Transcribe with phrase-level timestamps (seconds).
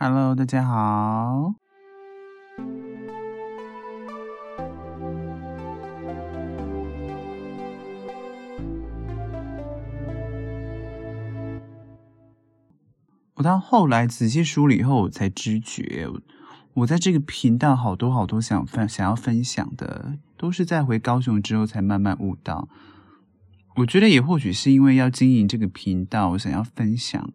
[0.00, 1.56] Hello，大家好。
[13.34, 16.06] 我到后来仔细梳理以后，我才知觉，
[16.74, 22.68] 我在这个频道好多好多想分想要分享的，都是在回高雄之后才慢慢悟到。
[23.78, 27.32] 我觉得也或许是因为要经营这个频道，我想要分享，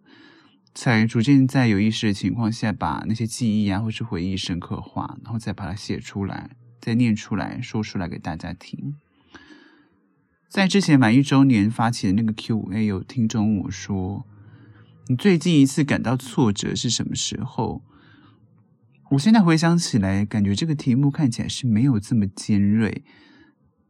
[0.75, 8.95] 才逐渐在有意识的情况下，把那些记忆啊或是回忆深刻化，然后再把它写出来，再念出来说出来给大家听。
[10.49, 14.25] 在之前满一周年发起的那个 Q 五 A，有听众问我说。
[15.07, 17.83] 你最近一次感到挫折是什么时候？
[19.11, 23.03] 我现在回想起来，感觉这个题目看起来是没有这么尖锐，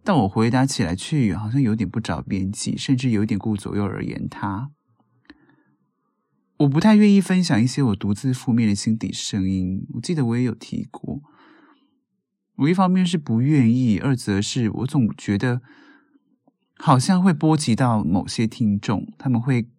[0.04, 4.72] 但我回答起来却好像有点不着边际，甚至有点顾左右而言他。
[6.58, 9.86] 我不太愿意分享一些我独自负面的心底声音。
[9.94, 11.22] 我记得我也有提过，
[12.56, 15.62] 我一方面是不愿意，二则是我总觉得
[16.78, 19.70] 好像会波及到某些听众，他们会。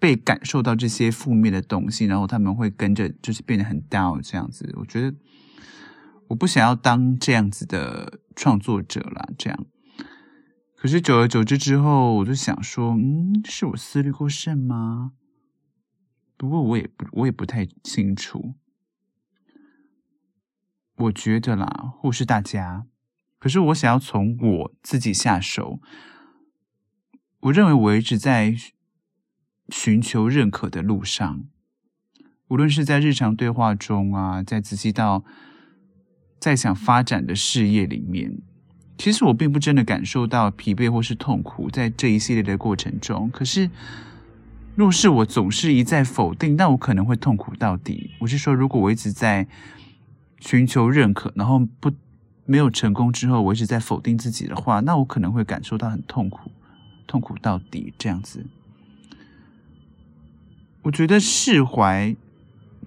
[0.00, 4.72] 被感受到这些负面的东西，然后他们会跟着就是变得很 down 这样子。
[4.78, 5.12] 我觉得
[6.28, 9.66] 我不想要当这样子的创作者啦，这样。
[10.76, 15.14] 可是久而久之之后，我就想说，嗯，是我思虑过甚吗？
[16.38, 18.54] 不过我也不，我也不太清楚。
[20.96, 22.86] 我觉得啦，或是大家，
[23.38, 25.80] 可是我想要从我自己下手。
[27.40, 28.54] 我认为我一直在。
[29.70, 31.44] 寻求认可的路上，
[32.48, 35.22] 无论是在日常对话中啊，在仔细到
[36.40, 38.40] 在想发展的事业里面，
[38.96, 43.28] 其实我并不真的感受到疲惫或是痛苦在这一系列的过程中。
[43.30, 43.68] 可是，
[44.78, 48.12] 若是我总是一再否定，那我可能会痛苦到底。
[48.20, 49.44] 我是说，如果我一直在
[50.38, 51.90] 寻求认可，然后不
[52.46, 56.52] 没有成功之后，我一直在否定自己的话，那我可能会感受到很痛苦，
[57.08, 58.46] 痛苦到底这样子。
[60.82, 62.14] 我觉得释怀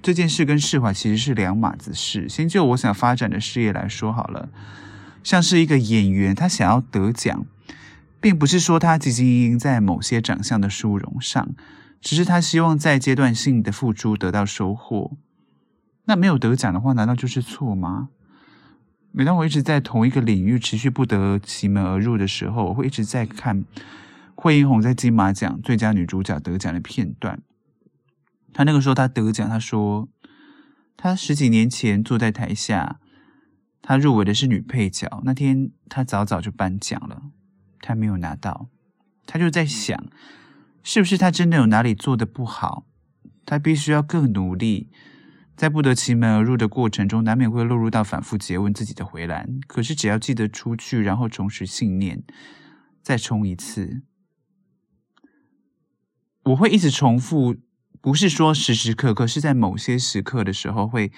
[0.01, 2.29] 这件事跟释怀其实是两码子事。
[2.29, 4.47] 先就我想发展的事业来说好了，
[5.25, 7.45] 像是一个演员，他想要得奖，
[8.21, 11.49] 并不是说他汲汲营营在某些长相的殊荣上，
[12.01, 15.15] 只是他希望在阶段性的付出得到收获。
[16.05, 18.09] 那没有得奖的话，难道就是错吗？
[19.11, 23.65] 每当我一直在同一个领域持续不得其门而入的时候，我会一直在看
[24.35, 27.41] 惠英红在金马奖最佳女主角得奖的片段。
[28.53, 30.09] 他那个时候他得奖，他说
[30.97, 32.99] 他十几年前坐在台下，
[33.81, 35.21] 他入围的是女配角。
[35.23, 37.21] 那天他早早就颁奖了，
[37.79, 38.69] 他没有拿到，
[39.27, 40.05] 他就在想，
[40.83, 42.85] 是不是他真的有哪里做的不好？
[43.45, 44.89] 他必须要更努力。
[45.55, 49.59] 在不得其门而入的过程中，难免会落入到反复诘问自己的回栏。
[49.67, 52.23] 可是只要记得出去，然后重拾信念，
[53.03, 54.01] 再冲一次，
[56.45, 57.57] 我会一直重复。
[58.01, 61.11] 不是说时时刻刻，是在某些时刻的时候会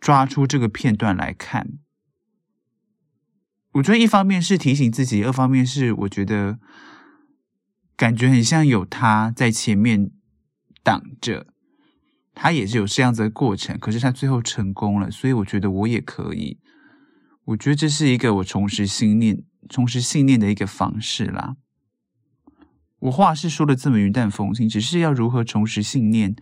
[0.00, 1.78] 抓出这个片段来看。
[3.74, 6.58] 我觉得一方面是提醒自己，二方面是我觉得
[8.00, 10.10] 感觉很像有他在前面
[10.82, 11.48] 挡着，
[12.34, 16.58] 他也是有这样子的过程，可是他最后成功了，所以我觉得我也可以。
[17.44, 21.56] 我觉得这是一个我重拾信念、重拾信念的一个方式啦。
[23.00, 26.34] 我话是说的这么云淡风轻，只是要如何重拾信念，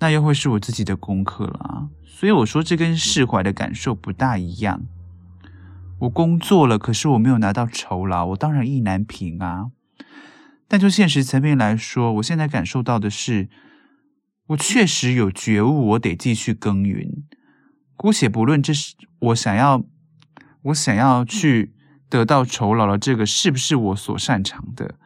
[0.00, 1.88] 那又会是我自己的功课了啊。
[2.04, 4.82] 所以我说，这跟释怀的感受不大一样。
[6.00, 9.70] 我工作了，可是我没有拿到酬劳，我当然意难平啊。
[10.68, 13.48] 但就现实层面来说，我现在感受到的是，
[14.48, 17.24] 我确实有觉悟，我得继续耕耘。
[17.96, 19.84] 姑且不论这是我想要，
[20.62, 21.72] 我想要去
[22.08, 24.96] 得到酬劳的这个是不是我所擅长的。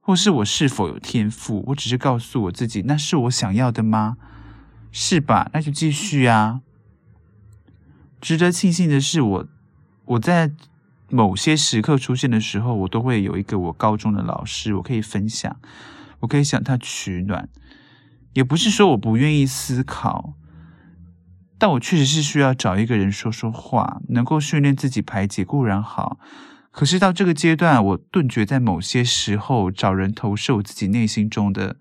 [0.00, 1.62] 或是我是否有天赋？
[1.68, 4.16] 我只是告诉我自己，那是我想要的吗？
[4.90, 5.50] 是吧？
[5.52, 6.62] 那就继续啊。
[8.18, 9.48] 值得庆幸的是我，
[10.06, 10.50] 我我在
[11.10, 15.56] 某些时刻出现的时候，我都会有一个我高中的老师，我可以分享，
[16.20, 17.48] 我可以向他取暖。
[18.34, 20.34] 也不是说我不愿意思考，
[21.58, 26.20] 但我确实是需要找一个人说说话，能够训练自己排解固然好。
[26.70, 31.76] 可是到这个阶段，我顿觉在某些时候找人投射我自己内心中的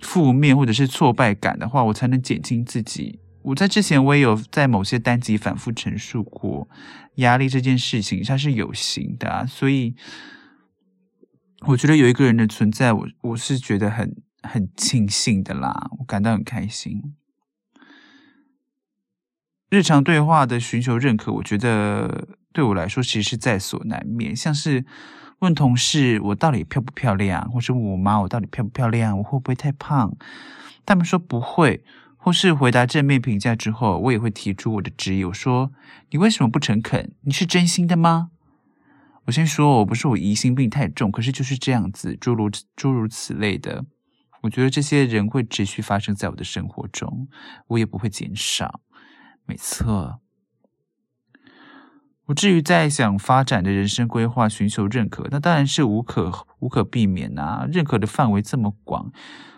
[0.00, 3.20] 负面或者是挫败感的话，我才能减轻自己。
[3.42, 6.68] 我在之前我也有在某些单集反复陈述过，
[7.16, 9.94] 压力这件事情它是有形的，所以
[11.66, 17.14] 我觉得有一个人的存在，我我是觉得很很庆幸的啦，我感到很开心。
[19.70, 24.34] 日常对话的寻求认可，我觉得对我来说其实是在所难免。
[24.34, 24.84] 像是
[25.40, 30.16] 问同事我到底漂不漂亮，或是问我妈我到底漂不漂亮，我会不会太胖？
[30.86, 31.84] 他们说不会，
[32.20, 35.72] 或是回答正面评价之后，我也会提出我的质疑，我说
[36.10, 37.12] 你为什么不诚恳？
[37.22, 38.30] 你是真心的吗？
[39.26, 43.84] 我先说，我不是我疑心病太重，可是就是这样子，诸如诸如此类的，
[44.42, 47.28] 我觉得这些人会持续发生在我的生活中，
[47.68, 48.80] 我也不会减少。
[49.46, 50.20] 没错，
[52.28, 57.66] 我至于在想发展的人生规划，寻求认可，那当然是无可无可避免啊。
[57.70, 59.12] 认可的范围这么广，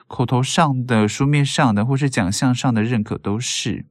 [0.08, 3.86] 口头上的、书面上的，或是奖项上的认可都是。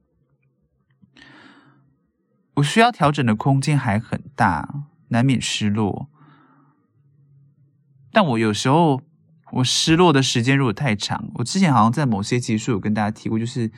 [2.54, 4.86] 我需要调整的空间还很大。
[5.12, 6.08] 难免失落，
[8.12, 9.02] 但我有时候
[9.54, 13.72] 我失落的时间如果太长，我之前好像在某些集数有跟大家提过，就是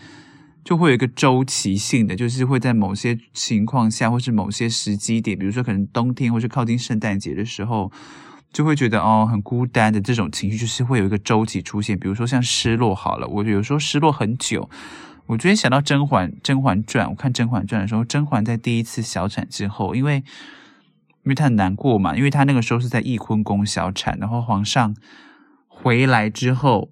[0.64, 7.90] 就会有一个周期性的，就是会在某些情况下或是某些时机点，比如说可能冬天或是靠近圣诞节的时候，
[8.52, 11.98] 就会觉得哦很孤单的这种情绪，就是会有一个周期出现。
[11.98, 14.70] 比如说像失落好了，我有时候失落很久，
[15.26, 20.22] 我昨天想到甄嬛《甄嬛传》，我看《甄嬛传》的时候，甄嬛在第一次小产之后，因为。
[21.24, 24.92] 因为她很难过嘛，因为她那个时候是在翊坤宫小产，然后皇上
[25.68, 26.90] 回来之后，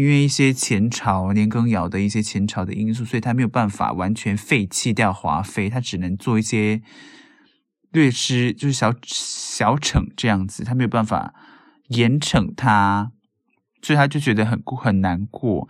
[0.00, 6.80] 因为一些前朝年羹尧的一些前朝的因素，所以他没有办法完全废弃掉华妃，他只能做一些
[7.90, 11.34] 略施，就是小小惩这样子，他没有办法
[11.88, 13.12] 严惩他，
[13.82, 15.68] 所以他就觉得很很难过。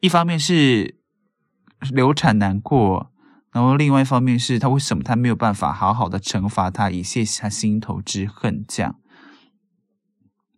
[0.00, 0.98] 一方面是
[1.90, 3.10] 流产难过。
[3.52, 8.98] 然后另外一方面是他为什么他没有办法好好的惩罚他，以泄他心头之恨这样。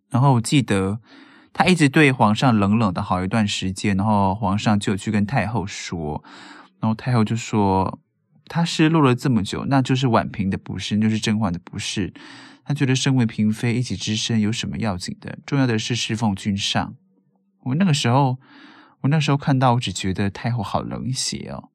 [0.09, 0.99] 然后我记得
[1.57, 6.21] 他一直对皇上冷冷的好一段时间，然后皇上就去跟太后说，
[6.81, 7.97] 然后太后就说
[8.45, 12.13] 他失落了这么久，那就是婉嫔的不是，就是甄嬛的不是。
[12.65, 15.39] 他觉得身为嫔妃一己之身有什么要紧的？
[15.45, 16.95] 重要的是侍奉君上。
[17.63, 18.37] 我那个时候，
[19.01, 21.69] 我那时候看到，我只觉得太后好冷血哦。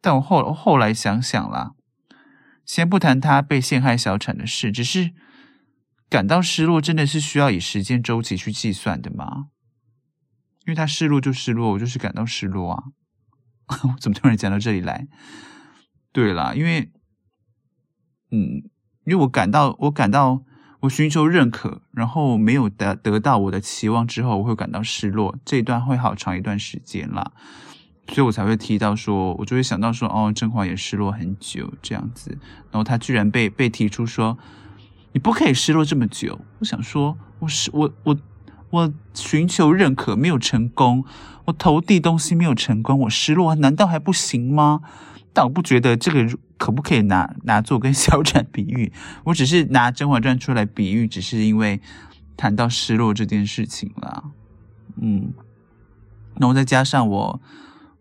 [0.00, 1.72] 但我后后来想想啦，
[2.64, 5.10] 先不谈他被陷害小产的事，只是
[6.10, 9.46] 感到失落，真的是需要以时间周期去计算的吗？
[10.66, 12.84] 因为他失落就失落，我就是感到失落啊！
[13.84, 15.06] 我怎么突然讲到这里来？
[16.12, 16.90] 对啦，因为，
[18.30, 18.68] 嗯，
[19.04, 20.42] 因为我感到，我感到，
[20.80, 27.32] 我寻求认可，然后没有得得到我的期望之后，我会感到失落，这一段会好长一段时间啦。
[28.08, 32.38] 所以我才会提到说，我就会想到说，哦，甄嬛也失落很久这样子，
[32.70, 34.38] 然后他居然被被提出说，
[35.18, 36.38] 你不可以失落这么久。
[36.60, 38.16] 我想说，我是我我
[38.70, 41.04] 我寻求认可没有成功，
[41.46, 44.80] 我投递东西没有成功，我失落难道还不行吗？
[45.32, 48.92] 但我不觉得这个可不可以拿拿做跟小产比喻，
[49.24, 51.80] 我只是拿《甄嬛传》出来比喻，只是因为
[52.36, 54.22] 谈到失落这件事情啦。
[55.00, 55.32] 嗯，
[56.36, 57.42] 然后再加上我。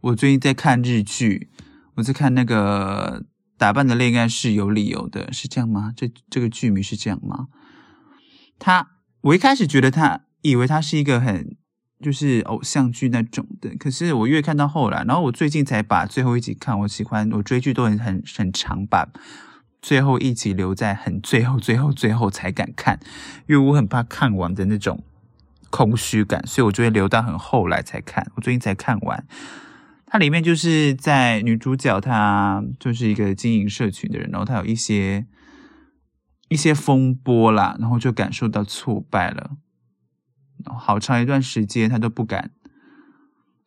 [0.02, 1.50] 我最近在看日剧，
[1.96, 3.22] 我在看那个
[3.58, 5.92] 《打扮的恋爱是有理由的》，是这样吗？
[5.96, 7.48] 这这个剧名是这样吗？
[8.60, 11.56] 他，我一开始觉得他以为他是一个很
[12.00, 16.80] 就是偶像剧那种的，可是我越看到后来，然后我最近才把最后一集看。
[16.82, 19.10] 我喜欢我追剧都很很很长，把
[19.82, 23.00] 最后一集留在很最后最后最后才敢看，
[23.48, 25.04] 因为我很怕看完的那种
[25.72, 28.32] 空虚感，所以我就会留到很后来才看。
[28.36, 29.26] 我最近才看完。
[30.10, 35.28] 它里面就是在女主角，她就是一个经营社群的人，然后她有一些
[36.48, 39.58] 一些风波啦，然后就感受到挫败了，
[40.64, 42.52] 然后好长一段时间她都不敢，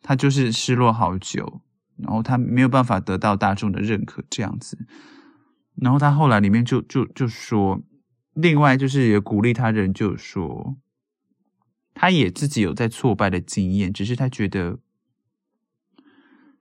[0.01, 1.61] 她就是失落好久，
[1.97, 4.87] 然后她没有办法得到大众的认可这样子，
[5.75, 7.79] 然后她后来里面就就就说，
[8.33, 10.75] 另外就是也鼓励他人，就说
[11.93, 14.79] 他也自己有在挫败的经验，只是他觉得。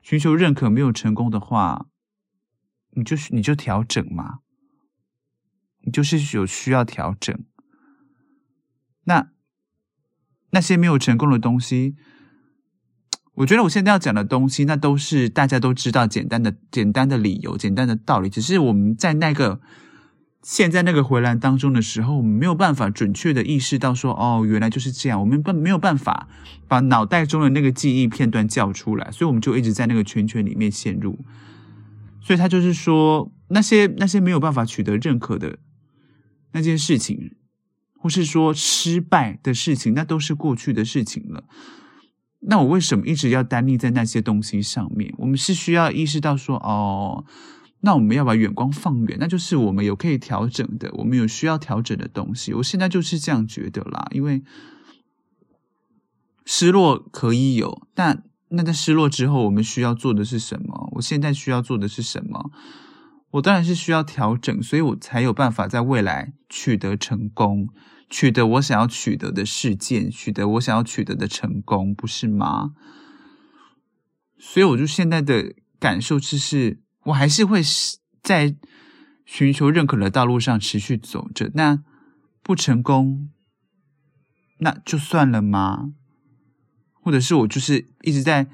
[0.02, 1.86] 寻求认可没有成功的话，
[2.90, 4.40] 你就是你就调整嘛，
[5.80, 7.38] 你就是有需要调整。
[9.04, 9.30] 那
[10.50, 11.96] 那些没有成功的东西，
[13.34, 19.60] 我觉得我现在要讲的东西，那都是大家都知道简单的简单的理由、简单的道理，只是我们在那个。
[20.42, 25.20] 陷在那个回来当中的时候，我们没有办法准确的意识到说，哦，原来就是这样。
[25.20, 26.28] 我们不没有办法
[26.66, 31.18] 把脑袋中的那个记忆片段叫出来，所以我们就一直在那个圈圈里面陷入。
[32.22, 35.58] 所以他就是说，那些那些没有办法取得认可的
[36.52, 37.36] 那件事情，
[37.98, 41.44] 或是说失败的事情，那都是过去的事情了。
[42.40, 45.12] 那我为什么一直要单立在那些东西上面？
[45.18, 47.24] 我们是需要意识到说，哦，
[47.80, 52.52] 那我们要把眼光放远，那就是我们有可以调整的，我们有需要调整的东西。
[52.54, 54.42] 我现在就是这样觉得啦，因为
[56.44, 60.90] 失落可以有，但那在失落之后，我们需要做的是什么？
[60.96, 62.50] 我现在需要做的是什么？
[63.30, 67.68] 我当然是需要调整，所以我才有办法在未来取得成功。
[68.10, 72.72] 取得我想要取得的事件，取得我想要取得的成功，不是吗？
[74.36, 77.60] 所以，我就现在的感受就是，我还是会
[78.22, 78.54] 在
[79.24, 81.50] 寻求认可的道路上持续走着。
[81.54, 81.82] 那
[82.42, 83.30] 不成功，
[84.58, 85.92] 那就算了吗？
[87.02, 88.46] 或者是我就是一直在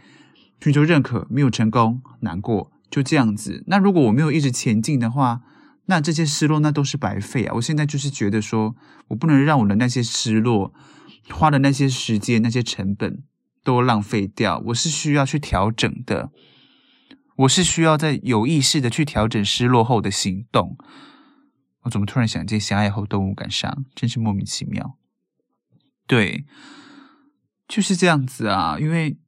[0.61, 3.65] 寻求认可，没有成功，难过，就这样子。
[3.67, 5.43] 那如果我没有一直前进的话，
[5.87, 7.55] 那这些失落，那都是白费啊！
[7.55, 8.75] 我现在就是觉得说，
[9.09, 10.73] 我不能让我的那些失落，
[11.31, 13.23] 花的那些时间、那些成本
[13.63, 14.61] 都浪费掉。
[14.67, 16.31] 我是需要去调整的，
[17.37, 20.77] 我是需要在有意识的去调整失落后的行动。
[21.83, 24.99] 我怎么突然想接相爱后动物感伤，真是莫名其妙。
[26.07, 26.45] 对，
[27.69, 28.79] 就是这样子啊！
[28.79, 29.19] 因为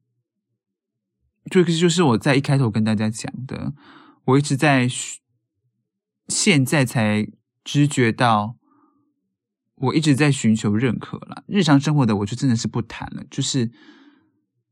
[1.49, 3.73] 这个就是我在一开头跟大家讲的，
[4.25, 4.89] 我一直在。
[6.31, 7.27] 现在才
[7.63, 8.55] 知觉到，
[9.73, 11.43] 我一直在寻求认可了。
[11.47, 13.71] 日常生活的我就真的是不谈了，就是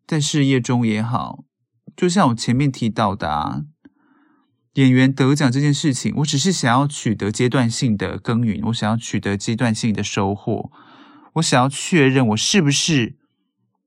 [0.06, 1.46] 在事业中也好，
[1.98, 3.64] 就像我前面提到的啊，
[4.74, 10.72] 演员得奖这件事情，我只是想要取得阶段性的耕耘，我想要取得阶段性的收获，
[11.34, 13.18] 我想要确认我是不是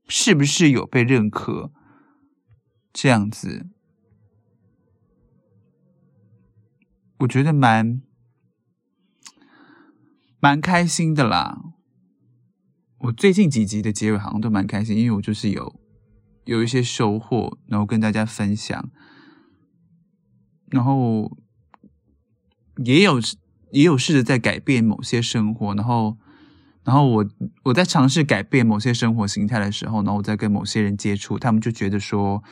[0.09, 1.71] 是不是有被认可，
[2.93, 3.69] 这样子。
[7.21, 8.03] 我觉得蛮
[10.41, 11.61] 蛮开心的啦。
[12.99, 15.80] 我最近几集的结尾好像都蛮开心，因为我就是有
[16.45, 18.91] 有一些收获，然后跟大家分享，
[20.69, 21.37] 然后
[22.85, 23.21] 也有
[23.71, 26.17] 也有试着在改变某些生活，然后
[26.85, 27.27] 然后我
[27.65, 32.43] 我在尝试改变某些生活形态的时候，然后我在跟某些人接触，他们就觉得说。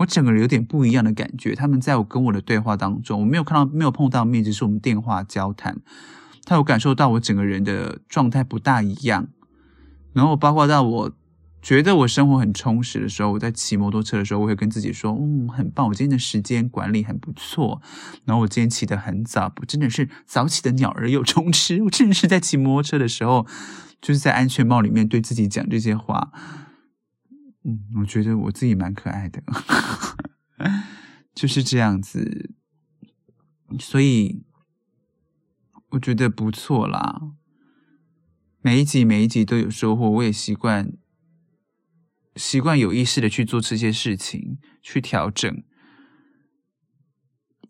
[0.00, 1.56] 我整个人有点不一样的感觉。
[1.56, 5.80] 他们在我跟我的对话当中，我没有看到，没有碰到面，只是我们电话交谈。
[6.44, 9.26] 他有感受到我整个人的状态不大一样。
[10.12, 11.12] 然后包括到我
[11.60, 17.82] 觉得我生活很充实的时候，我在骑摩托车的时候，我会跟自己说：“嗯，很棒，我今天的时间管理很不错。”
[18.24, 21.82] 然后我今天起得很早，我真的是早起的鸟儿有虫吃。
[21.82, 23.46] 我真的是在骑摩托车的时候，
[24.00, 26.30] 就是在安全帽里面对自己讲这些话。
[27.64, 29.42] 嗯，我觉得我自己蛮可爱的，
[31.34, 32.54] 就是这样子，
[33.80, 34.44] 所以
[35.90, 37.32] 我觉得不错啦。
[38.62, 40.92] 每一集每一集都有收获，我也习惯
[42.38, 45.62] 习惯有意识的去做这些事情，去调整，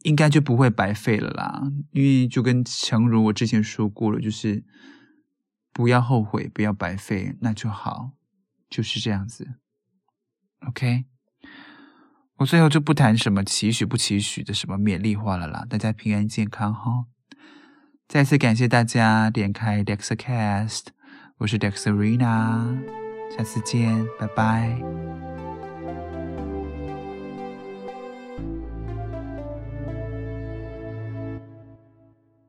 [0.03, 1.63] 应该就不会白费了啦。
[1.93, 4.63] 因为就跟诚如我之前说过了，就是
[5.73, 8.13] 不要后悔，不要白费，那就好，
[8.69, 9.55] 就是这样子。
[10.67, 11.07] OK，
[12.37, 17.07] 我最后就不谈什么期许不期许的什么勉励话了啦，大家平安健康哈。
[18.07, 20.89] 再次感谢大家点开 Dexcast，
[21.39, 25.28] 我是 Dexterina，下次见拜拜。